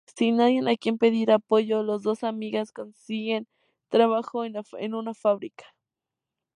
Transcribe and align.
Sin 0.15 0.37
nadie 0.37 0.63
a 0.67 0.77
quien 0.77 0.97
pedir 0.97 1.29
apoyo, 1.29 1.83
las 1.83 2.01
dos 2.01 2.23
amigas 2.23 2.71
consiguen 2.71 3.45
trabajo 3.89 4.43
en 4.43 4.95
una 4.95 5.13
fábrica. 5.13 5.65